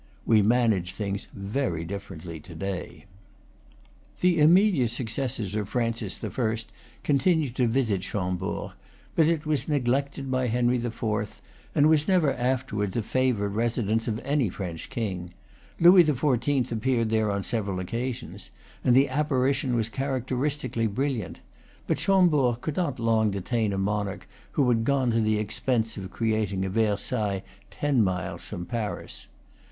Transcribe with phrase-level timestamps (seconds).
[0.25, 3.05] We manage things very differently to day.
[4.19, 6.55] The immediate successors of Francis I.
[7.03, 8.71] continued to visit, Chambord;
[9.15, 11.03] but it was neglected by Henry IV.,
[11.75, 15.35] and was never afterwards a favorite residence of any French king.
[15.79, 16.71] Louis XIV.
[16.71, 18.49] appeared there on several occasions,
[18.83, 21.41] and the apparition was characteristically brilliant;
[21.85, 26.09] but Chambord could not long detain a monarch who had gone to the expense of
[26.09, 29.27] creating a Versailles ten miles from Paris.